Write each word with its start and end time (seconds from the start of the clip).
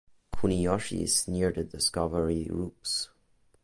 Kuniyoshi 0.35 1.01
is 1.03 1.27
near 1.27 1.51
the 1.51 1.63
Discovery 1.63 2.47
Rupes. 2.49 3.09